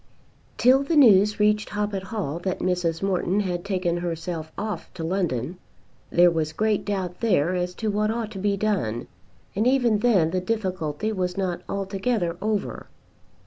[0.57, 3.03] Till the news reached Hoppet Hall that Mrs.
[3.03, 5.59] Morton had taken herself off to London,
[6.09, 9.05] there was great doubt there as to what ought to be done,
[9.55, 12.87] and even then the difficulty was not altogether over.